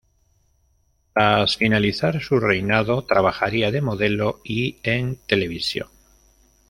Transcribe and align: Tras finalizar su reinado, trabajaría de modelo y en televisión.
Tras 1.13 1.57
finalizar 1.57 2.19
su 2.23 2.39
reinado, 2.39 3.03
trabajaría 3.05 3.69
de 3.69 3.81
modelo 3.83 4.41
y 4.43 4.77
en 4.83 5.17
televisión. 5.27 5.89